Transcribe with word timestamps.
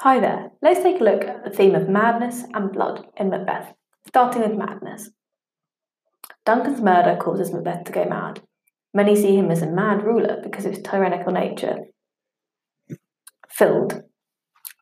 Hi 0.00 0.20
there. 0.20 0.50
Let's 0.60 0.82
take 0.82 1.00
a 1.00 1.04
look 1.04 1.24
at 1.24 1.42
the 1.42 1.50
theme 1.50 1.74
of 1.74 1.88
madness 1.88 2.44
and 2.52 2.70
blood 2.70 3.06
in 3.16 3.30
Macbeth, 3.30 3.72
starting 4.06 4.42
with 4.42 4.52
madness. 4.52 5.10
Duncan's 6.44 6.82
murder 6.82 7.16
causes 7.16 7.50
Macbeth 7.50 7.84
to 7.84 7.92
go 7.92 8.04
mad. 8.04 8.42
Many 8.92 9.16
see 9.16 9.36
him 9.36 9.50
as 9.50 9.62
a 9.62 9.70
mad 9.70 10.02
ruler 10.02 10.38
because 10.42 10.66
of 10.66 10.74
his 10.74 10.82
tyrannical 10.82 11.32
nature. 11.32 11.78
Filled. 13.48 14.02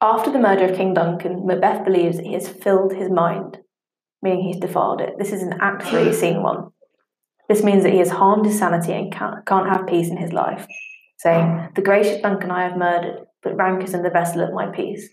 After 0.02 0.32
the 0.32 0.40
murder 0.40 0.64
of 0.64 0.76
King 0.76 0.94
Duncan, 0.94 1.46
Macbeth 1.46 1.84
believes 1.84 2.16
that 2.16 2.26
he 2.26 2.34
has 2.34 2.48
filled 2.48 2.92
his 2.92 3.08
mind, 3.08 3.58
meaning 4.20 4.42
he's 4.42 4.60
defiled 4.60 5.00
it. 5.00 5.14
This 5.18 5.32
is 5.32 5.42
in 5.42 5.54
Act 5.60 5.84
3, 5.84 6.12
Scene 6.12 6.42
1. 6.42 6.68
This 7.48 7.62
means 7.62 7.84
that 7.84 7.92
he 7.92 8.00
has 8.00 8.10
harmed 8.10 8.46
his 8.46 8.58
sanity 8.58 8.92
and 8.92 9.12
can't, 9.12 9.46
can't 9.46 9.68
have 9.68 9.86
peace 9.86 10.08
in 10.08 10.16
his 10.16 10.32
life, 10.32 10.66
saying, 11.18 11.68
The 11.76 11.82
gracious 11.82 12.20
Duncan 12.20 12.50
I 12.50 12.64
have 12.64 12.76
murdered, 12.76 13.26
but 13.44 13.56
rank 13.56 13.84
is 13.84 13.94
in 13.94 14.02
the 14.02 14.10
vessel 14.10 14.42
of 14.42 14.52
my 14.52 14.66
peace. 14.66 15.08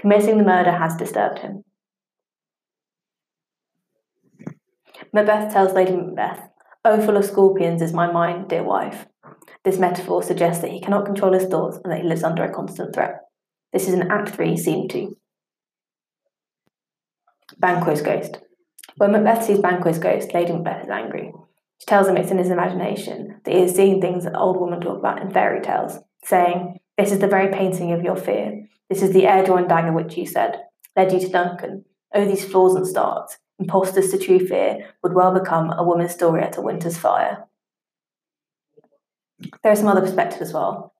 Committing 0.00 0.38
the 0.38 0.44
murder 0.44 0.72
has 0.72 0.96
disturbed 0.96 1.38
him. 1.38 1.62
Macbeth 5.12 5.52
tells 5.52 5.72
Lady 5.72 5.94
Macbeth, 5.94 6.48
Oh, 6.84 7.04
full 7.04 7.16
of 7.16 7.24
scorpions 7.24 7.82
is 7.82 7.92
my 7.92 8.10
mind, 8.10 8.48
dear 8.48 8.62
wife. 8.62 9.06
This 9.64 9.78
metaphor 9.78 10.22
suggests 10.22 10.62
that 10.62 10.70
he 10.70 10.80
cannot 10.80 11.04
control 11.04 11.32
his 11.32 11.46
thoughts 11.46 11.78
and 11.82 11.92
that 11.92 12.00
he 12.00 12.08
lives 12.08 12.22
under 12.22 12.44
a 12.44 12.52
constant 12.52 12.94
threat. 12.94 13.20
This 13.72 13.88
is 13.88 13.94
in 13.94 14.10
Act 14.10 14.28
3, 14.30 14.56
Scene 14.56 14.88
2. 14.88 15.16
Banquo's 17.58 18.02
ghost. 18.02 18.38
When 18.96 19.12
Macbeth 19.12 19.44
sees 19.44 19.58
Banquo's 19.58 19.98
ghost, 19.98 20.32
Lady 20.32 20.52
Macbeth 20.52 20.84
is 20.84 20.90
angry. 20.90 21.32
She 21.78 21.86
tells 21.86 22.08
him 22.08 22.16
it's 22.16 22.30
in 22.30 22.38
his 22.38 22.50
imagination, 22.50 23.40
that 23.44 23.54
he 23.54 23.60
is 23.60 23.74
seeing 23.74 24.00
things 24.00 24.24
that 24.24 24.36
old 24.36 24.60
women 24.60 24.80
talk 24.80 24.98
about 24.98 25.20
in 25.20 25.30
fairy 25.30 25.60
tales, 25.60 25.98
saying, 26.24 26.78
This 26.98 27.12
is 27.12 27.18
the 27.18 27.26
very 27.26 27.52
painting 27.52 27.92
of 27.92 28.02
your 28.02 28.16
fear. 28.16 28.66
This 28.88 29.02
is 29.02 29.12
the 29.12 29.26
air 29.26 29.44
drawn 29.44 29.68
dagger 29.68 29.92
which 29.92 30.16
you 30.16 30.26
said 30.26 30.60
led 30.96 31.12
you 31.12 31.20
to 31.20 31.28
Duncan. 31.28 31.84
Oh, 32.14 32.24
these 32.24 32.44
flaws 32.44 32.74
and 32.74 32.86
starts, 32.86 33.36
impostors 33.58 34.10
to 34.10 34.18
true 34.18 34.44
fear, 34.44 34.94
would 35.02 35.12
well 35.12 35.38
become 35.38 35.70
a 35.70 35.84
woman's 35.84 36.12
story 36.12 36.42
at 36.42 36.56
a 36.56 36.62
winter's 36.62 36.96
fire. 36.96 37.44
There 39.62 39.72
is 39.72 39.80
some 39.80 39.88
other 39.88 40.00
perspective 40.00 40.40
as 40.40 40.52
well. 40.52 40.94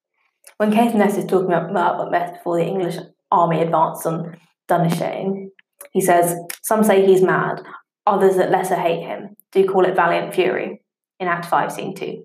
When 0.58 0.70
Caithness 0.70 1.16
is 1.16 1.24
talking 1.24 1.52
about 1.52 1.72
Macbeth 1.72 2.34
before 2.34 2.58
the 2.58 2.66
English 2.66 2.96
army 3.30 3.62
advanced 3.62 4.06
on 4.06 4.36
Dunsinane, 4.68 5.48
he 5.92 6.00
says, 6.00 6.38
Some 6.62 6.84
say 6.84 7.04
he's 7.06 7.22
mad, 7.22 7.62
others 8.06 8.36
that 8.36 8.50
lesser 8.50 8.76
hate 8.76 9.02
him 9.02 9.36
do 9.52 9.66
call 9.66 9.86
it 9.86 9.96
valiant 9.96 10.34
fury 10.34 10.82
in 11.18 11.28
Act 11.28 11.46
5, 11.46 11.72
Scene 11.72 11.94
2. 11.94 12.24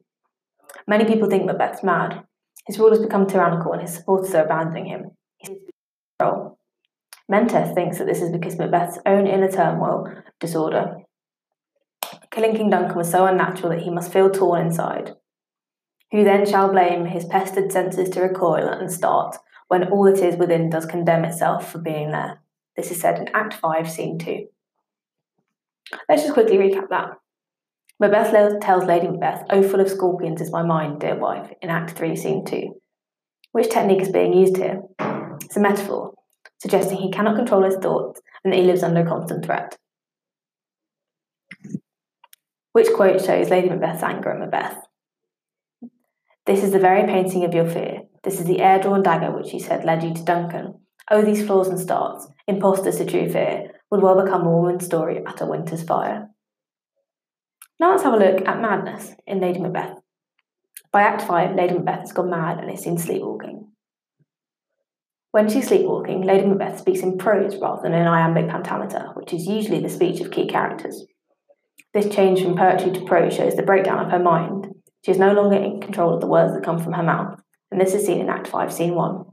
Many 0.88 1.05
people 1.05 1.30
think 1.30 1.45
Macbeth's 1.45 1.83
mad. 1.83 2.23
His 2.67 2.78
rule 2.80 2.92
has 2.92 3.00
become 3.00 3.28
tyrannical 3.28 3.73
and 3.73 3.81
his 3.81 3.94
supporters 3.94 4.34
are 4.36 4.45
abandoning 4.45 4.86
him. 4.86 5.12
Menteith 7.31 7.73
thinks 7.73 7.98
that 7.98 8.06
this 8.06 8.22
is 8.22 8.31
because 8.31 8.58
Macbeth's 8.58 9.00
own 9.06 9.26
inner 9.26 9.50
turmoil 9.50 10.06
disorder. 10.40 10.98
Killing 12.30 12.56
King 12.56 12.70
Duncan 12.70 12.98
was 12.98 13.09
so 13.09 13.26
unnatural 13.26 13.70
that 13.70 13.82
he 13.82 13.89
must 13.89 14.12
feel 14.12 14.30
torn 14.30 14.67
inside. 14.67 15.14
Who 16.12 16.23
then 16.23 16.45
shall 16.45 16.72
blame 16.72 17.06
his 17.06 17.26
pestered 17.26 17.72
senses 17.72 18.09
to 18.09 18.22
recoil 18.22 18.67
and 18.67 18.92
start 18.92 19.38
when 19.70 19.89
all 19.89 20.04
that 20.04 20.20
is 20.20 20.36
within 20.36 20.70
does 20.70 20.86
condemn 20.86 21.23
itself 21.23 21.72
for 21.72 21.80
being 21.80 22.12
there? 22.12 22.42
This 22.76 22.92
is 22.92 23.00
said 23.00 23.17
in 23.17 23.30
Act 23.34 23.54
5, 23.54 23.89
Scene 23.89 24.20
2. 24.20 24.45
Let's 26.09 26.23
just 26.23 26.34
quickly 26.34 26.58
recap 26.58 26.89
that. 26.89 27.12
Macbeth 28.02 28.59
tells 28.61 28.85
Lady 28.85 29.07
Macbeth, 29.07 29.44
Oh, 29.52 29.61
full 29.61 29.80
of 29.80 29.88
scorpions 29.88 30.41
is 30.41 30.52
my 30.52 30.63
mind, 30.63 31.02
dear 31.02 31.16
wife, 31.16 31.52
in 31.61 31.69
Act 31.69 31.91
3, 31.91 32.16
Scene 32.16 32.43
2. 32.43 32.73
Which 33.52 33.69
technique 33.69 34.02
is 34.02 34.09
being 34.09 34.33
used 34.33 34.58
here? 34.58 34.81
It's 35.43 35.55
a 35.55 35.59
metaphor, 35.59 36.16
suggesting 36.59 36.97
he 36.97 37.11
cannot 37.11 37.35
control 37.35 37.63
his 37.63 37.75
thoughts 37.75 38.19
and 38.43 38.52
that 38.52 38.58
he 38.58 38.66
lives 38.66 38.81
under 38.81 39.05
constant 39.05 39.45
threat. 39.45 39.77
Which 42.71 42.91
quote 42.95 43.23
shows 43.23 43.52
Lady 43.52 43.69
Macbeth's 43.69 44.02
anger 44.02 44.31
at 44.31 44.39
Macbeth? 44.39 44.77
This 46.47 46.64
is 46.64 46.71
the 46.71 46.80
very 46.80 47.05
painting 47.05 47.45
of 47.45 47.53
your 47.53 47.70
fear. 47.70 47.99
This 48.23 48.39
is 48.39 48.47
the 48.47 48.61
air 48.61 48.81
drawn 48.81 49.03
dagger 49.03 49.30
which 49.30 49.53
you 49.53 49.59
said 49.59 49.86
led 49.86 50.02
you 50.02 50.15
to 50.15 50.23
Duncan. 50.23 50.80
Oh, 51.11 51.21
these 51.21 51.45
flaws 51.45 51.67
and 51.67 51.80
starts, 51.80 52.27
impostors 52.47 52.97
to 52.97 53.05
true 53.05 53.30
fear, 53.30 53.73
would 53.92 54.02
well 54.02 54.20
become 54.20 54.47
a 54.47 54.52
woman's 54.52 54.86
story 54.86 55.21
at 55.23 55.42
a 55.42 55.45
winter's 55.45 55.83
fire. 55.83 56.30
Now 57.81 57.89
let's 57.89 58.03
have 58.03 58.14
a 58.14 58.17
look 58.17 58.47
at 58.47 58.61
madness 58.61 59.15
in 59.25 59.39
Lady 59.39 59.58
Macbeth. 59.58 59.97
By 60.92 61.02
Act 61.02 61.23
5, 61.23 61.55
Lady 61.55 61.73
Macbeth 61.73 62.02
has 62.02 62.11
gone 62.11 62.30
mad 62.30 62.59
and 62.59 62.69
is 62.69 62.81
seen 62.83 62.99
sleepwalking. 62.99 63.71
When 65.31 65.49
she's 65.49 65.67
sleepwalking, 65.67 66.21
Lady 66.21 66.45
Macbeth 66.45 66.77
speaks 66.77 66.99
in 66.99 67.17
prose 67.17 67.55
rather 67.59 67.81
than 67.81 67.93
in 67.93 68.05
iambic 68.05 68.49
pentameter, 68.49 69.09
which 69.15 69.33
is 69.33 69.47
usually 69.47 69.81
the 69.81 69.89
speech 69.89 70.21
of 70.21 70.30
key 70.30 70.45
characters. 70.45 71.08
This 71.91 72.14
change 72.14 72.43
from 72.43 72.55
poetry 72.55 72.91
to 72.91 73.05
prose 73.05 73.33
shows 73.33 73.55
the 73.55 73.64
breakdown 73.64 74.05
of 74.05 74.11
her 74.11 74.20
mind. 74.20 74.67
She 75.03 75.09
is 75.09 75.17
no 75.17 75.33
longer 75.33 75.55
in 75.55 75.81
control 75.81 76.14
of 76.14 76.21
the 76.21 76.27
words 76.27 76.53
that 76.53 76.64
come 76.64 76.77
from 76.77 76.93
her 76.93 77.02
mouth, 77.02 77.41
and 77.71 77.81
this 77.81 77.95
is 77.95 78.05
seen 78.05 78.21
in 78.21 78.30
Act 78.30 78.47
5, 78.47 78.71
Scene 78.71 78.93
1. 78.93 79.25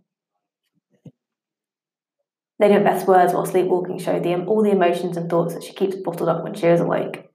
Lady 2.61 2.75
Macbeth's 2.79 3.07
words 3.07 3.35
while 3.35 3.45
sleepwalking 3.45 3.99
show 3.99 4.19
the, 4.19 4.43
all 4.47 4.63
the 4.63 4.71
emotions 4.71 5.19
and 5.19 5.29
thoughts 5.29 5.53
that 5.53 5.65
she 5.65 5.75
keeps 5.75 5.97
bottled 5.97 6.31
up 6.31 6.43
when 6.43 6.55
she 6.55 6.67
is 6.67 6.81
awake. 6.81 7.28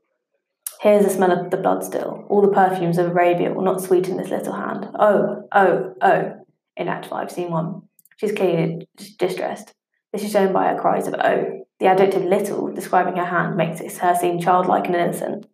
Here's 0.83 1.05
the 1.05 1.09
smell 1.09 1.31
of 1.31 1.49
the 1.49 1.55
blood 1.55 1.81
still. 1.85 2.25
All 2.27 2.41
the 2.41 2.49
perfumes 2.49 2.97
of 2.97 3.11
Arabia 3.11 3.53
will 3.53 3.63
not 3.63 3.79
sweeten 3.79 4.17
this 4.17 4.29
little 4.29 4.51
hand. 4.51 4.89
Oh, 4.99 5.47
oh, 5.53 5.95
oh, 6.01 6.45
in 6.75 6.89
Act 6.89 7.05
5, 7.05 7.31
Scene 7.31 7.51
1. 7.51 7.81
She's 8.17 8.33
clearly 8.33 8.85
distressed. 9.17 9.73
This 10.11 10.25
is 10.25 10.31
shown 10.33 10.51
by 10.51 10.67
her 10.67 10.77
cries 10.77 11.07
of 11.07 11.13
oh. 11.13 11.63
The 11.79 11.85
adjective 11.85 12.25
little, 12.25 12.73
describing 12.73 13.15
her 13.15 13.23
hand, 13.23 13.55
makes 13.55 13.79
her 13.79 14.13
seem 14.13 14.41
childlike 14.41 14.87
and 14.87 14.95
innocent. 14.97 15.45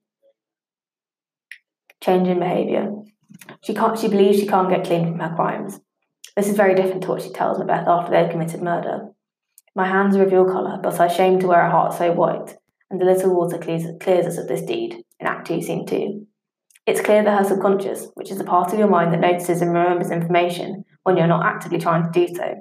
Change 2.04 2.28
in 2.28 2.40
behaviour. 2.40 2.92
She 3.62 3.76
can't 3.76 4.00
she 4.00 4.08
believes 4.08 4.40
she 4.40 4.48
can't 4.48 4.72
get 4.72 4.86
clean 4.86 5.12
from 5.12 5.20
her 5.20 5.36
crimes. 5.36 5.80
This 6.36 6.50
is 6.50 6.58
very 6.58 6.74
different 6.74 7.04
to 7.04 7.10
what 7.10 7.22
she 7.22 7.32
tells 7.32 7.60
Macbeth 7.60 7.88
after 7.88 8.10
they 8.10 8.24
have 8.24 8.32
committed 8.32 8.64
murder. 8.64 9.10
My 9.76 9.88
hands 9.88 10.16
are 10.16 10.24
of 10.24 10.32
your 10.32 10.52
colour, 10.52 10.80
but 10.82 11.00
I 11.00 11.08
shame 11.08 11.40
to 11.40 11.48
wear 11.48 11.62
a 11.62 11.70
heart 11.70 11.94
so 11.94 12.12
white, 12.14 12.58
and 12.90 13.00
the 13.00 13.06
little 13.06 13.36
water 13.36 13.60
clears, 13.60 13.84
clears 14.00 14.26
us 14.26 14.40
of 14.40 14.48
this 14.48 14.64
deed, 14.64 15.04
in 15.20 15.28
Act 15.28 15.48
2, 15.48 15.62
Scene 15.62 15.86
2. 15.86 16.26
It's 16.86 17.02
clear 17.02 17.24
that 17.24 17.38
her 17.38 17.48
subconscious, 17.48 18.08
which 18.16 18.32
is 18.32 18.38
the 18.38 18.44
part 18.44 18.74
of 18.74 18.80
your 18.80 18.88
mind 18.88 19.14
that 19.14 19.20
notices 19.20 19.62
and 19.62 19.74
remembers 19.74 20.12
information 20.12 20.86
when 21.04 21.18
you're 21.18 21.28
not 21.28 21.46
actively 21.46 21.78
trying 21.78 22.12
to 22.12 22.26
do 22.26 22.34
so, 22.34 22.56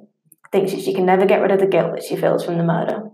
thinks 0.52 0.72
that 0.72 0.82
she 0.82 0.94
can 0.94 1.06
never 1.06 1.26
get 1.26 1.40
rid 1.40 1.50
of 1.50 1.60
the 1.60 1.66
guilt 1.66 1.92
that 1.94 2.04
she 2.04 2.16
feels 2.16 2.44
from 2.44 2.58
the 2.58 2.64
murder. 2.64 3.10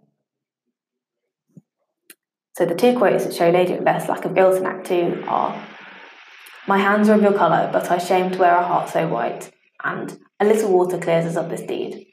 So 2.56 2.64
the 2.64 2.74
two 2.74 2.96
quotes 2.96 3.24
that 3.24 3.34
show 3.34 3.50
Lady 3.50 3.74
Macbeth's 3.74 4.08
lack 4.08 4.24
of 4.24 4.34
guilt 4.34 4.56
in 4.56 4.66
Act 4.66 4.86
2 4.86 5.24
are 5.26 5.60
My 6.66 6.78
hands 6.78 7.08
are 7.08 7.14
of 7.14 7.22
your 7.22 7.32
colour, 7.32 7.68
but 7.72 7.90
I 7.90 7.98
shame 7.98 8.30
to 8.30 8.38
wear 8.38 8.56
a 8.56 8.64
heart 8.64 8.90
so 8.90 9.08
white, 9.08 9.50
and 9.82 10.18
A 10.40 10.44
little 10.44 10.72
water 10.72 10.98
clears 10.98 11.26
us 11.26 11.36
of 11.36 11.48
this 11.48 11.62
deed. 11.62 12.06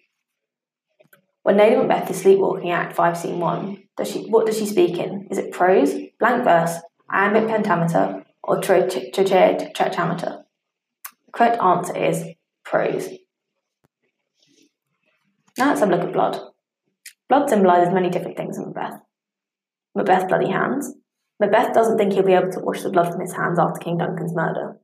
When 1.44 1.58
Lady 1.58 1.76
Macbeth 1.76 2.12
is 2.12 2.22
sleepwalking 2.22 2.70
Act 2.70 2.94
5, 2.94 3.18
Scene 3.18 3.40
1, 3.40 3.84
does 3.98 4.12
she, 4.12 4.30
what 4.30 4.46
does 4.46 4.58
she 4.58 4.66
speak 4.68 4.98
in? 4.98 5.28
Is 5.32 5.40
it 5.40 5.52
prose, 5.52 5.94
blank 6.20 6.44
verse, 6.44 6.78
iambic 7.12 7.48
pentameter, 7.48 8.26
or 8.44 8.60
trochaic 8.62 9.14
tetrameter? 9.76 10.44
The 11.26 11.32
correct 11.32 11.62
answer 11.62 11.96
is 11.96 12.26
prose. 12.64 13.10
Now 15.58 15.68
let's 15.68 15.80
have 15.82 15.90
a 15.90 15.96
look 15.96 16.08
at 16.08 16.14
blood. 16.14 16.40
Blood 17.30 17.50
symbolises 17.50 17.94
many 17.94 18.10
different 18.10 18.38
things 18.38 18.58
in 18.58 18.66
Macbeth. 18.66 19.00
Macbeth's 19.96 20.26
bloody 20.26 20.50
hands. 20.50 20.94
Macbeth 21.40 21.74
doesn't 21.74 21.98
think 21.98 22.14
he'll 22.14 22.24
be 22.24 22.34
able 22.34 22.52
to 22.52 22.60
wash 22.60 22.84
the 22.84 22.90
blood 22.90 23.12
from 23.12 23.22
his 23.22 23.34
hands 23.34 23.60
after 23.60 23.80
King 23.80 23.98
Duncan's 23.98 24.36
murder, 24.36 24.78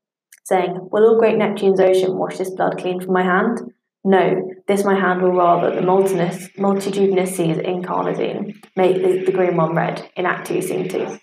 saying, 0.45 0.89
Will 0.91 1.07
all 1.07 1.19
great 1.19 1.37
Neptune's 1.37 1.79
ocean 1.79 2.17
wash 2.17 2.37
this 2.37 2.49
blood 2.49 2.77
clean 2.77 2.99
from 2.99 3.13
my 3.13 3.23
hand? 3.23 3.73
No, 4.03 4.49
this 4.67 4.85
my 4.85 4.97
hand 4.97 5.21
will 5.21 5.33
rather 5.33 5.75
the 5.75 5.81
multitudinous 5.81 7.35
seas 7.35 7.57
incarnadine 7.57 8.55
make 8.75 9.01
the, 9.01 9.25
the 9.25 9.31
green 9.31 9.57
one 9.57 9.75
red 9.75 10.09
in 10.15 10.25
Act 10.25 10.47
2, 10.47 10.61
Scene 10.61 10.87
2. 10.87 11.19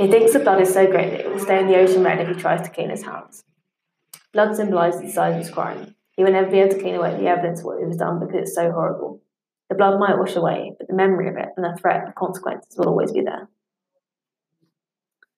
He 0.00 0.08
thinks 0.08 0.32
the 0.32 0.38
blood 0.38 0.62
is 0.62 0.72
so 0.72 0.90
great 0.90 1.10
that 1.10 1.20
it 1.20 1.30
will 1.30 1.38
stay 1.38 1.60
in 1.60 1.66
the 1.66 1.76
ocean 1.76 2.02
red 2.02 2.20
if 2.20 2.34
he 2.34 2.40
tries 2.40 2.62
to 2.62 2.70
clean 2.70 2.88
his 2.88 3.02
hands. 3.02 3.44
Blood 4.32 4.56
symbolises 4.56 5.02
the 5.02 5.10
size 5.10 5.34
of 5.34 5.40
his 5.40 5.50
crime. 5.50 5.94
He 6.12 6.24
will 6.24 6.32
never 6.32 6.50
be 6.50 6.58
able 6.58 6.74
to 6.74 6.80
clean 6.80 6.94
away 6.94 7.20
the 7.20 7.26
evidence 7.26 7.60
of 7.60 7.66
what 7.66 7.80
he 7.80 7.84
was 7.84 7.98
done 7.98 8.18
because 8.18 8.36
it's 8.40 8.54
so 8.54 8.72
horrible. 8.72 9.20
The 9.68 9.74
blood 9.74 10.00
might 10.00 10.16
wash 10.16 10.36
away, 10.36 10.72
but 10.78 10.88
the 10.88 10.94
memory 10.94 11.28
of 11.28 11.36
it 11.36 11.50
and 11.54 11.66
the 11.66 11.78
threat 11.78 12.08
of 12.08 12.14
consequences 12.14 12.78
will 12.78 12.88
always 12.88 13.12
be 13.12 13.20
there. 13.20 13.50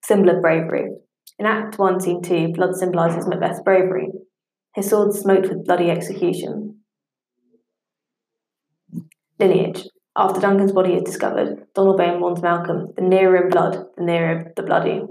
Symbol 0.01 0.29
of 0.29 0.41
bravery. 0.41 0.91
In 1.37 1.45
Act 1.45 1.77
1, 1.77 1.99
Scene 1.99 2.21
2, 2.21 2.53
blood 2.53 2.77
symbolises 2.77 3.27
Macbeth's 3.27 3.59
bravery, 3.65 4.11
his 4.75 4.89
sword 4.89 5.13
smote 5.13 5.49
with 5.49 5.65
bloody 5.65 5.89
execution. 5.89 6.77
Lineage. 9.39 9.83
After 10.15 10.39
Duncan's 10.39 10.71
body 10.71 10.93
is 10.93 11.03
discovered, 11.03 11.65
Donalbain 11.75 12.19
warns 12.19 12.41
Malcolm, 12.41 12.93
the 12.95 13.01
nearer 13.01 13.43
in 13.43 13.49
blood, 13.49 13.85
the 13.97 14.03
nearer 14.03 14.53
the 14.55 14.63
bloody. 14.63 15.01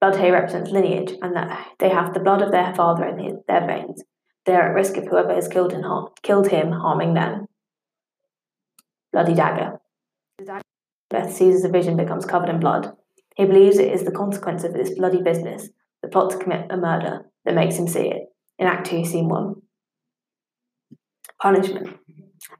Blood 0.00 0.16
here 0.16 0.34
represents 0.34 0.70
lineage, 0.70 1.12
and 1.22 1.34
that 1.34 1.68
they 1.78 1.88
have 1.88 2.12
the 2.12 2.20
blood 2.20 2.42
of 2.42 2.50
their 2.50 2.74
father 2.74 3.06
in 3.06 3.18
his, 3.18 3.34
their 3.48 3.66
veins. 3.66 4.02
They 4.44 4.54
are 4.54 4.70
at 4.70 4.74
risk 4.74 4.96
of 4.96 5.06
whoever 5.06 5.34
has 5.34 5.48
killed, 5.48 5.72
him, 5.72 5.84
killed 6.22 6.48
him 6.48 6.72
harming 6.72 7.14
them. 7.14 7.46
bloody 9.12 9.34
dagger. 9.34 9.80
The 10.38 10.44
dagger 10.44 10.62
Beth 11.10 11.34
sees 11.34 11.64
as 11.64 11.70
vision 11.70 11.96
becomes 11.96 12.24
covered 12.24 12.48
in 12.48 12.60
blood. 12.60 12.92
He 13.36 13.44
believes 13.44 13.78
it 13.78 13.92
is 13.92 14.04
the 14.04 14.12
consequence 14.12 14.64
of 14.64 14.72
this 14.72 14.94
bloody 14.96 15.22
business, 15.22 15.68
the 16.02 16.08
plot 16.08 16.30
to 16.30 16.38
commit 16.38 16.66
a 16.70 16.76
murder, 16.76 17.22
that 17.44 17.54
makes 17.54 17.76
him 17.76 17.88
see 17.88 18.08
it. 18.08 18.22
In 18.58 18.66
Act 18.66 18.86
2, 18.86 19.04
Scene 19.04 19.28
1. 19.28 19.54
Punishment. 21.42 21.96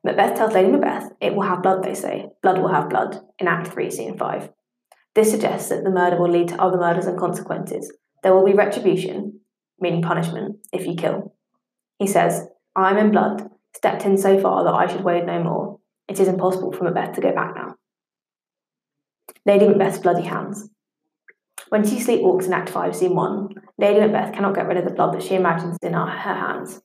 Macbeth 0.04 0.36
tells 0.36 0.52
Lady 0.52 0.70
Macbeth, 0.70 1.12
it 1.20 1.34
will 1.34 1.42
have 1.42 1.62
blood, 1.62 1.82
they 1.82 1.94
say. 1.94 2.28
Blood 2.42 2.58
will 2.58 2.72
have 2.72 2.90
blood. 2.90 3.20
In 3.38 3.48
Act 3.48 3.68
3, 3.68 3.90
Scene 3.90 4.18
5. 4.18 4.50
This 5.14 5.30
suggests 5.30 5.68
that 5.70 5.84
the 5.84 5.90
murder 5.90 6.18
will 6.18 6.30
lead 6.30 6.48
to 6.48 6.62
other 6.62 6.78
murders 6.78 7.06
and 7.06 7.18
consequences. 7.18 7.92
There 8.22 8.34
will 8.34 8.44
be 8.44 8.52
retribution, 8.52 9.40
meaning 9.80 10.02
punishment, 10.02 10.58
if 10.72 10.86
you 10.86 10.94
kill. 10.94 11.34
He 11.98 12.06
says, 12.06 12.46
I 12.76 12.90
am 12.90 12.98
in 12.98 13.10
blood, 13.10 13.48
stepped 13.74 14.04
in 14.04 14.16
so 14.16 14.40
far 14.40 14.64
that 14.64 14.74
I 14.74 14.86
should 14.86 15.04
wade 15.04 15.26
no 15.26 15.42
more. 15.42 15.80
It 16.08 16.20
is 16.20 16.28
impossible 16.28 16.72
for 16.72 16.84
Macbeth 16.84 17.14
to 17.14 17.20
go 17.20 17.32
back 17.32 17.54
now. 17.54 17.76
Lady 19.46 19.66
Macbeth's 19.66 19.98
bloody 19.98 20.26
hands. 20.26 20.68
When 21.68 21.86
she 21.86 21.96
sleepwalks 21.96 22.46
in 22.46 22.52
Act 22.52 22.68
5, 22.68 22.96
Scene 22.96 23.14
1, 23.14 23.48
Lady 23.78 24.00
Macbeth 24.00 24.34
cannot 24.34 24.54
get 24.54 24.66
rid 24.66 24.76
of 24.76 24.84
the 24.84 24.94
blood 24.94 25.14
that 25.14 25.22
she 25.22 25.34
imagines 25.34 25.76
in 25.82 25.94
her 25.94 26.06
hands. 26.06 26.80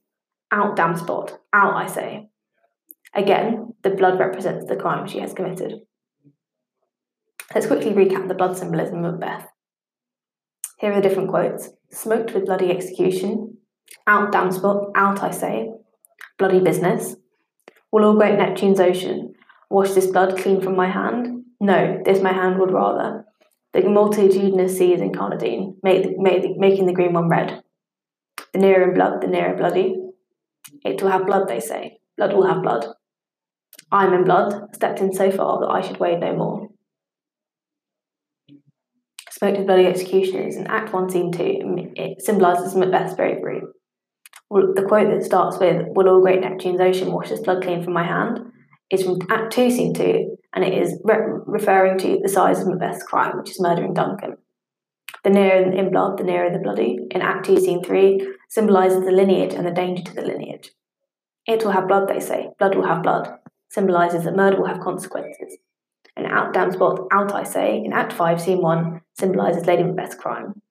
Out, 0.52 0.76
damn 0.76 0.96
spot. 0.96 1.40
Out, 1.54 1.74
I 1.74 1.88
say. 1.88 2.30
Again, 3.16 3.74
the 3.82 3.92
blood 3.92 4.20
represents 4.20 4.68
the 4.68 4.76
crime 4.76 5.08
she 5.08 5.20
has 5.20 5.34
committed. 5.34 5.82
Let's 7.54 7.68
quickly 7.68 7.92
recap 7.92 8.28
the 8.28 8.34
blood 8.34 8.58
symbolism 8.58 9.06
of 9.06 9.14
Macbeth. 9.14 9.48
Here 10.80 10.92
are 10.92 11.02
the 11.02 11.08
different 11.08 11.30
quotes 11.30 11.70
smoked 11.92 12.34
with 12.34 12.46
bloody 12.46 12.70
execution, 12.70 13.58
out, 14.06 14.34
damn 14.34 14.52
spot, 14.52 14.92
out, 14.96 15.24
I 15.24 15.32
say, 15.32 15.70
bloody 16.38 16.60
business, 16.60 17.16
will 17.92 18.04
all 18.04 18.18
great 18.18 18.38
Neptune's 18.38 18.82
ocean 18.82 19.34
wash 19.70 19.92
this 19.92 20.08
blood 20.08 20.38
clean 20.38 20.62
from 20.62 20.76
my 20.76 20.90
hand? 20.90 21.44
No, 21.62 22.02
this 22.04 22.22
my 22.22 22.34
hand 22.34 22.60
would 22.60 22.74
rather. 22.74 23.24
The 23.72 23.88
multitudinous 23.88 24.78
seas 24.78 25.00
incarnadine, 25.00 25.76
make, 25.84 26.18
make, 26.18 26.58
making 26.58 26.86
the 26.86 26.94
green 26.94 27.14
one 27.14 27.30
red. 27.30 27.64
The 28.54 28.60
nearer 28.60 28.90
in 28.90 28.94
blood, 28.94 29.22
the 29.22 29.28
nearer 29.28 29.56
bloody. 29.56 29.96
It 30.84 31.02
will 31.02 31.12
have 31.12 31.26
blood, 31.26 31.48
they 31.48 31.60
say. 31.60 32.00
Blood 32.18 32.34
will 32.34 32.48
have 32.48 32.62
blood. 32.62 32.86
I 33.92 34.06
am 34.06 34.14
in 34.14 34.24
blood, 34.24 34.76
stepped 34.76 35.00
in 35.00 35.14
so 35.14 35.32
far 35.32 35.60
that 35.60 35.72
I 35.72 35.82
should 35.82 36.00
wade 36.00 36.20
no 36.20 36.36
more. 36.36 36.68
Smoked 39.32 39.58
with 39.58 39.68
bloody 39.68 39.86
executioners 39.86 40.56
in 40.56 40.68
Act 40.68 40.94
1, 40.94 41.10
Scene 41.10 41.32
2, 41.32 41.40
it 41.96 42.22
symbolises 42.22 42.74
Macbeth's 42.74 43.16
bravery. 43.16 43.62
Well, 44.50 44.74
The 44.76 44.84
quote 44.84 45.10
that 45.10 45.24
starts 45.26 45.58
with, 45.60 45.88
Will 45.90 46.08
all 46.10 46.22
great 46.22 46.42
Neptune's 46.42 46.80
ocean 46.80 47.12
wash 47.12 47.30
this 47.30 47.42
blood 47.42 47.64
clean 47.64 47.84
from 47.84 47.94
my 47.94 48.06
hand? 48.06 48.40
is 48.92 49.04
from 49.04 49.20
Act 49.30 49.52
2, 49.54 49.72
Scene 49.72 49.94
2, 49.94 50.38
and 50.54 50.64
it 50.64 50.74
is 50.74 51.02
re- 51.04 51.40
referring 51.48 51.98
to 51.98 52.20
the 52.22 52.30
size 52.30 52.62
of 52.62 52.68
Macbeth's 52.68 53.04
crime, 53.04 53.38
which 53.38 53.50
is 53.50 53.60
murdering 53.60 53.94
Duncan. 53.94 54.38
The 55.24 55.32
nearer 55.32 55.72
in 55.72 55.92
blood, 55.92 56.18
the 56.20 56.24
nearer 56.24 56.52
the 56.52 56.60
bloody, 56.60 57.00
in 57.12 57.22
Act 57.22 57.46
2, 57.46 57.60
Scene 57.60 57.84
3, 57.84 58.28
symbolises 58.50 59.04
the 59.04 59.12
lineage 59.12 59.54
and 59.54 59.66
the 59.66 59.72
danger 59.72 60.04
to 60.04 60.14
the 60.14 60.22
lineage. 60.22 60.72
It 61.48 61.64
will 61.64 61.72
have 61.72 61.88
blood, 61.88 62.08
they 62.08 62.20
say. 62.20 62.50
Blood 62.60 62.76
will 62.76 62.88
have 62.88 63.02
blood. 63.04 63.28
Symbolises 63.76 64.24
that 64.24 64.38
murder 64.38 64.56
will 64.56 64.68
have 64.68 64.80
consequences. 64.80 65.58
And 66.16 66.26
out 66.28 66.54
damn 66.54 66.72
spot, 66.72 67.10
out 67.12 67.34
I 67.34 67.44
say, 67.44 67.84
in 67.84 67.92
Act 67.92 68.14
5, 68.14 68.40
Scene 68.40 68.62
1, 68.62 69.02
symbolises 69.20 69.66
Lady 69.66 69.84
Macbeth's 69.84 70.16
crime. 70.16 70.62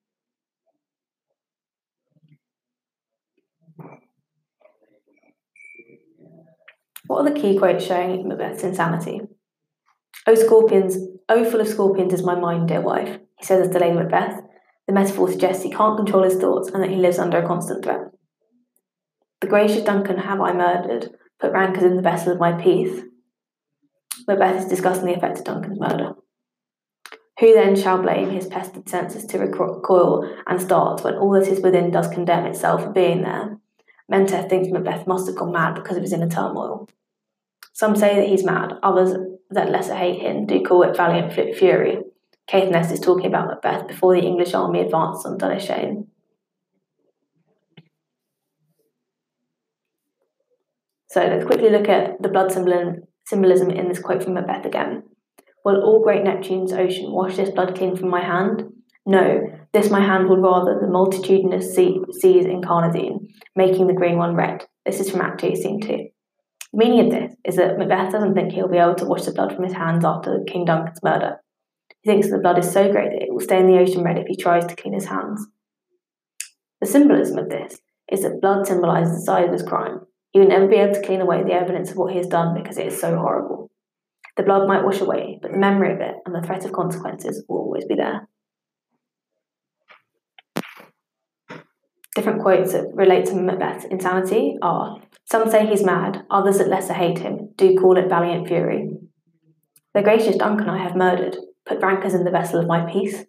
What 7.05 7.19
are 7.19 7.29
the 7.31 7.39
key 7.39 7.59
quotes 7.59 7.85
showing 7.85 8.27
Macbeth's 8.27 8.63
insanity? 8.63 9.21
Oh, 10.25 10.33
scorpions, 10.33 10.97
O 11.29 11.45
full 11.45 11.61
of 11.61 11.67
scorpions 11.67 12.11
is 12.11 12.23
my 12.23 12.33
mind, 12.33 12.69
dear 12.69 12.81
wife, 12.81 13.19
he 13.37 13.45
says 13.45 13.69
to 13.69 13.77
Lady 13.77 13.95
Macbeth. 13.95 14.41
The 14.87 14.93
metaphor 14.93 15.29
suggests 15.29 15.61
he 15.61 15.69
can't 15.69 15.95
control 15.95 16.23
his 16.23 16.37
thoughts 16.37 16.71
and 16.71 16.81
that 16.81 16.89
he 16.89 16.95
lives 16.95 17.19
under 17.19 17.37
a 17.37 17.45
constant 17.45 17.83
threat. 17.83 18.09
The 19.41 19.47
gracious 19.47 19.83
Duncan 19.83 20.17
have 20.17 20.41
I 20.41 20.53
murdered, 20.53 21.15
put 21.45 21.53
rancours 21.53 21.83
in 21.83 21.95
the 21.95 22.01
vessel 22.01 22.31
of 22.31 22.39
my 22.39 22.53
peace. 22.53 23.03
Macbeth 24.27 24.63
is 24.63 24.69
discussing 24.69 25.05
the 25.05 25.13
effect 25.13 25.37
of 25.37 25.45
Duncan's 25.45 25.79
murder. 25.79 26.13
Who 27.39 27.53
then 27.53 27.75
shall 27.75 28.01
blame 28.01 28.29
his 28.29 28.47
pestered 28.47 28.89
senses 28.89 29.25
to 29.25 29.37
recoil 29.37 30.27
and 30.47 30.61
start 30.61 31.03
when 31.03 31.15
all 31.15 31.33
that 31.33 31.47
is 31.47 31.59
within 31.59 31.91
does 31.91 32.07
condemn 32.07 32.45
itself 32.45 32.83
for 32.83 32.91
being 32.91 33.21
there? 33.21 33.57
Menteith 34.11 34.49
thinks 34.49 34.71
Macbeth 34.71 35.05
must 35.05 35.27
have 35.27 35.35
gone 35.35 35.51
mad 35.51 35.75
because 35.75 35.97
of 35.97 36.03
his 36.03 36.13
inner 36.13 36.29
turmoil. 36.29 36.87
Some 37.73 37.95
say 37.95 38.15
that 38.15 38.29
he's 38.29 38.43
mad, 38.43 38.73
others 38.81 39.15
that 39.49 39.69
lesser 39.69 39.95
hate 39.95 40.21
him 40.21 40.45
do 40.45 40.63
call 40.63 40.83
it 40.83 40.97
valiant 40.97 41.33
fury. 41.33 41.99
Caithness 42.47 42.91
is 42.91 42.99
talking 42.99 43.27
about 43.27 43.47
Macbeth 43.47 43.87
before 43.87 44.15
the 44.15 44.25
English 44.25 44.53
army 44.53 44.79
advanced 44.79 45.25
on 45.25 45.37
Dunsinane. 45.37 46.07
So 51.15 51.21
let's 51.21 51.45
quickly 51.45 51.69
look 51.69 51.87
at 51.87 52.21
the 52.21 52.27
blood 52.27 52.51
symbolism 52.51 53.69
in 53.69 53.87
this 53.87 53.99
quote 53.99 54.21
from 54.21 54.33
Macbeth 54.33 54.65
again. 54.65 55.03
Will 55.63 55.81
all 55.81 56.03
great 56.03 56.25
Neptune's 56.25 56.73
ocean 56.73 57.13
wash 57.13 57.37
this 57.37 57.51
blood 57.51 57.73
clean 57.73 57.95
from 57.95 58.09
my 58.09 58.21
hand? 58.21 58.65
No, 59.05 59.47
this 59.71 59.89
my 59.89 60.01
hand 60.01 60.27
would 60.27 60.41
rather 60.41 60.77
the 60.77 60.89
multitudinous 60.89 61.73
sea, 61.73 62.01
seas 62.19 62.45
incarnadine, 62.45 63.29
making 63.55 63.87
the 63.87 63.93
green 63.93 64.17
one 64.17 64.35
red. 64.35 64.65
This 64.85 64.99
is 64.99 65.09
from 65.09 65.21
Act 65.21 65.39
2, 65.39 65.55
Scene 65.55 65.79
2. 65.79 65.87
The 65.87 66.09
meaning 66.73 67.05
of 67.05 67.11
this 67.11 67.33
is 67.45 67.55
that 67.55 67.77
Macbeth 67.77 68.11
doesn't 68.11 68.33
think 68.33 68.51
he'll 68.51 68.67
be 68.67 68.77
able 68.77 68.95
to 68.95 69.05
wash 69.05 69.23
the 69.23 69.31
blood 69.31 69.55
from 69.55 69.63
his 69.63 69.71
hands 69.71 70.03
after 70.03 70.43
King 70.45 70.65
Duncan's 70.65 71.01
murder. 71.01 71.37
He 72.01 72.11
thinks 72.11 72.29
the 72.29 72.39
blood 72.39 72.59
is 72.59 72.69
so 72.69 72.91
great 72.91 73.11
that 73.11 73.21
it 73.21 73.31
will 73.31 73.39
stay 73.39 73.61
in 73.61 73.67
the 73.67 73.79
ocean 73.79 74.03
red 74.03 74.17
if 74.17 74.27
he 74.27 74.35
tries 74.35 74.65
to 74.65 74.75
clean 74.75 74.93
his 74.93 75.05
hands. 75.05 75.47
The 76.81 76.87
symbolism 76.87 77.37
of 77.37 77.47
this 77.47 77.79
is 78.11 78.23
that 78.23 78.41
blood 78.41 78.67
symbolises 78.67 79.15
the 79.15 79.21
size 79.21 79.45
of 79.45 79.53
his 79.53 79.63
crime. 79.63 80.01
He 80.35 80.41
will 80.41 80.49
never 80.49 80.67
be 80.67 80.75
able 80.75 80.93
to 80.93 81.01
clean 81.01 81.21
away 81.21 81.43
the 81.43 81.53
evidence 81.53 81.91
of 81.91 81.95
what 81.95 82.11
he 82.11 82.17
has 82.17 82.27
done 82.27 82.53
because 82.53 82.77
it 82.77 82.87
is 82.87 82.99
so 82.99 83.15
horrible. 83.15 83.71
The 84.35 84.43
blood 84.43 84.67
might 84.67 84.83
wash 84.83 84.99
away, 84.99 85.39
but 85.41 85.53
the 85.53 85.57
memory 85.57 85.93
of 85.93 86.01
it 86.01 86.15
and 86.25 86.35
the 86.35 86.45
threat 86.45 86.65
of 86.65 86.73
consequences 86.73 87.45
will 87.47 87.59
always 87.59 87.85
be 87.85 87.95
there. 87.95 88.27
Different 92.15 92.41
quotes 92.41 92.73
that 92.73 92.91
relate 92.93 93.27
to 93.27 93.35
Macbeth's 93.35 93.85
insanity 93.85 94.57
are 94.61 94.97
some 95.23 95.49
say 95.49 95.67
he's 95.67 95.85
mad, 95.85 96.25
others 96.29 96.57
that 96.57 96.67
lesser 96.67 96.91
hate 96.91 97.19
him, 97.19 97.53
do 97.55 97.73
call 97.77 97.97
it 97.97 98.09
valiant 98.09 98.45
fury. 98.45 98.89
The 99.93 100.01
gracious 100.01 100.35
Duncan 100.35 100.67
I 100.67 100.83
have 100.83 100.97
murdered, 100.97 101.37
put 101.65 101.81
rancours 101.81 102.13
in 102.13 102.25
the 102.25 102.31
vessel 102.31 102.59
of 102.59 102.67
my 102.67 102.91
peace. 102.91 103.23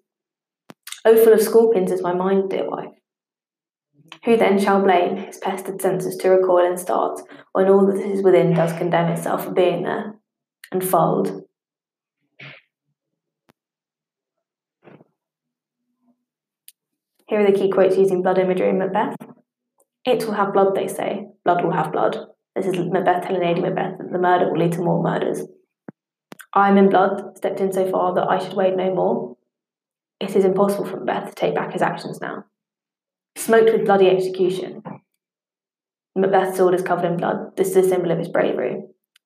Oh, 1.04 1.16
full 1.16 1.34
of 1.34 1.40
scorpions 1.40 1.92
is 1.92 2.02
my 2.02 2.14
mind, 2.14 2.50
dear 2.50 2.68
wife. 2.68 2.96
Who 4.26 4.36
then 4.36 4.58
shall 4.58 4.82
blame 4.82 5.18
his 5.18 5.38
pestered 5.38 5.80
senses 5.80 6.16
to 6.16 6.30
recoil 6.30 6.66
and 6.66 6.80
start, 6.80 7.20
when 7.52 7.68
all 7.68 7.86
that 7.86 8.04
is 8.04 8.24
within 8.24 8.52
does 8.54 8.72
condemn 8.72 9.12
itself 9.12 9.44
for 9.44 9.52
being 9.52 9.84
there, 9.84 10.16
and 10.72 10.84
fold? 10.84 11.44
Here 17.28 17.40
are 17.40 17.46
the 17.46 17.56
key 17.56 17.70
quotes 17.70 17.96
using 17.96 18.20
blood 18.20 18.38
imagery 18.38 18.68
in 18.68 18.78
Macbeth. 18.78 19.14
It 20.04 20.24
will 20.24 20.34
have 20.34 20.52
blood, 20.52 20.74
they 20.74 20.88
say. 20.88 21.28
Blood 21.44 21.64
will 21.64 21.72
have 21.72 21.92
blood. 21.92 22.18
This 22.56 22.66
is 22.66 22.74
Macbeth 22.78 23.22
telling 23.22 23.42
Lady 23.42 23.60
Macbeth 23.60 23.98
that 23.98 24.10
the 24.10 24.18
murder 24.18 24.50
will 24.50 24.58
lead 24.58 24.72
to 24.72 24.82
more 24.82 25.04
murders. 25.04 25.42
I 26.52 26.68
am 26.68 26.78
in 26.78 26.88
blood, 26.88 27.36
stepped 27.36 27.60
in 27.60 27.72
so 27.72 27.88
far 27.88 28.12
that 28.14 28.28
I 28.28 28.38
should 28.38 28.54
wade 28.54 28.76
no 28.76 28.92
more. 28.92 29.36
It 30.18 30.34
is 30.34 30.44
impossible 30.44 30.86
for 30.86 30.96
Macbeth 30.96 31.28
to 31.28 31.34
take 31.36 31.54
back 31.54 31.72
his 31.72 31.82
actions 31.82 32.20
now. 32.20 32.44
Smoked 33.36 33.70
with 33.70 33.84
bloody 33.84 34.08
execution. 34.08 34.82
Macbeth's 36.16 36.56
sword 36.56 36.74
is 36.74 36.82
covered 36.82 37.04
in 37.04 37.18
blood. 37.18 37.54
This 37.56 37.68
is 37.68 37.76
a 37.76 37.88
symbol 37.88 38.10
of 38.10 38.18
his 38.18 38.28
bravery. 38.28 38.82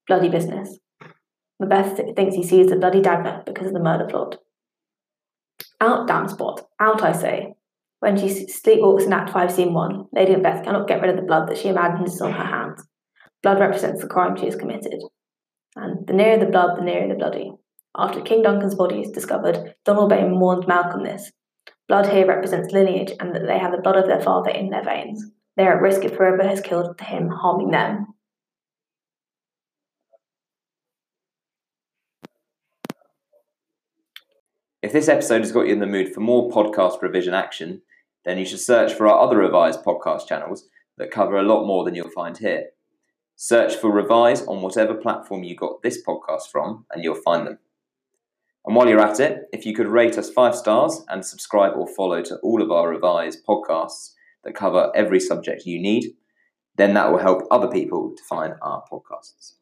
Bloody 0.09 0.29
business. 0.29 0.79
Macbeth 1.61 1.97
th- 1.97 2.17
thinks 2.17 2.35
he 2.35 2.43
sees 2.43 2.69
the 2.69 2.77
bloody 2.77 3.01
dagger 3.01 3.43
because 3.47 3.69
of 3.69 3.73
the 3.73 3.81
murder 3.81 4.07
plot. 4.07 4.39
Out, 5.81 6.09
damn 6.09 6.29
spot. 6.29 6.67
Out, 6.81 7.03
I 7.03 7.13
say. 7.13 7.55
When 8.01 8.19
she 8.19 8.47
sleepwalks 8.47 9.05
in 9.05 9.13
Act 9.13 9.31
5, 9.31 9.53
Scene 9.53 9.73
1, 9.73 10.07
Lady 10.13 10.33
Macbeth 10.33 10.65
cannot 10.65 10.89
get 10.89 11.01
rid 11.01 11.11
of 11.11 11.17
the 11.17 11.23
blood 11.23 11.49
that 11.49 11.59
she 11.59 11.69
imagines 11.69 12.15
is 12.15 12.21
on 12.21 12.33
her 12.33 12.45
hands. 12.45 12.85
Blood 13.43 13.61
represents 13.61 14.01
the 14.01 14.09
crime 14.09 14.37
she 14.37 14.47
has 14.47 14.57
committed. 14.57 15.01
And 15.77 16.07
the 16.07 16.15
nearer 16.15 16.39
the 16.39 16.51
blood, 16.51 16.77
the 16.77 16.83
nearer 16.83 17.09
the 17.09 17.15
bloody. 17.15 17.53
After 17.97 18.21
King 18.21 18.43
Duncan's 18.43 18.75
body 18.75 19.03
is 19.03 19.11
discovered, 19.11 19.75
Donalbain 19.87 20.39
warned 20.39 20.67
Malcolm 20.67 21.05
this. 21.05 21.31
Blood 21.91 22.07
here 22.07 22.25
represents 22.25 22.73
lineage 22.73 23.11
and 23.19 23.35
that 23.35 23.49
they 23.49 23.59
have 23.59 23.73
the 23.73 23.83
blood 23.83 23.97
of 23.97 24.07
their 24.07 24.21
father 24.21 24.51
in 24.51 24.71
their 24.71 24.85
veins. 24.85 25.25
They 25.57 25.65
are 25.65 25.75
at 25.75 25.83
risk 25.83 26.05
if 26.05 26.13
whoever 26.13 26.45
has 26.45 26.61
killed 26.61 27.01
him 27.01 27.29
harming 27.29 27.73
them. 27.73 28.15
If 34.81 34.93
this 34.93 35.09
episode 35.09 35.41
has 35.41 35.51
got 35.51 35.67
you 35.67 35.73
in 35.73 35.81
the 35.81 35.87
mood 35.87 36.15
for 36.15 36.21
more 36.21 36.49
podcast 36.49 37.03
revision 37.03 37.35
action, 37.35 37.83
then 38.25 38.39
you 38.39 38.45
should 38.45 38.61
search 38.61 38.93
for 38.93 39.09
our 39.09 39.19
other 39.19 39.39
revised 39.39 39.83
podcast 39.83 40.29
channels 40.29 40.69
that 40.97 41.11
cover 41.11 41.39
a 41.39 41.43
lot 41.43 41.67
more 41.67 41.85
than 41.85 41.97
you'll 41.97 42.11
find 42.11 42.39
here. 42.39 42.67
Search 43.35 43.75
for 43.75 43.91
Revise 43.91 44.47
on 44.47 44.63
whatever 44.63 44.95
platform 44.95 45.43
you 45.43 45.57
got 45.57 45.83
this 45.83 46.01
podcast 46.07 46.53
from, 46.53 46.87
and 46.93 47.03
you'll 47.03 47.17
find 47.17 47.49
them. 47.49 47.59
And 48.67 48.77
while 48.77 48.89
you're 48.89 49.01
at 49.01 49.21
it, 49.21 49.49
if 49.53 49.65
you 49.65 49.75
could 49.75 49.89
rate 49.89 50.19
us 50.19 50.31
five 50.31 50.55
stars 50.55 51.03
and 51.09 51.25
subscribe 51.25 51.73
or 51.77 51.89
follow 51.89 52.23
to 52.23 52.37
all 52.43 52.63
of 52.63 52.71
our 52.71 52.89
revised 52.89 53.45
podcasts 53.47 54.13
that 54.45 54.55
cover 54.55 54.93
every 54.95 55.21
subject 55.21 55.65
you 55.65 55.81
need, 55.81 56.13
then 56.77 56.95
that 56.95 57.11
will 57.11 57.19
help 57.19 57.43
other 57.51 57.69
people 57.69 58.15
to 58.17 58.23
find 58.29 58.55
our 58.63 58.83
podcasts. 58.91 59.55